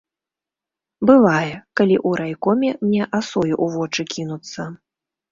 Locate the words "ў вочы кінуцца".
3.57-4.67